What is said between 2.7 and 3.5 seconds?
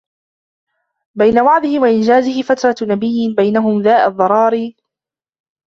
نبي